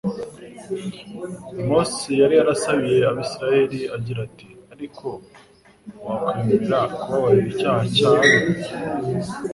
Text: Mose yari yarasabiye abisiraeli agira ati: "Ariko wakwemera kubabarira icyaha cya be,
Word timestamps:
Mose 1.67 2.09
yari 2.21 2.33
yarasabiye 2.39 2.99
abisiraeli 3.11 3.79
agira 3.95 4.19
ati: 4.27 4.47
"Ariko 4.73 5.07
wakwemera 6.03 6.79
kubabarira 7.01 7.71
icyaha 7.87 7.87
cya 7.95 8.11
be, 8.19 8.31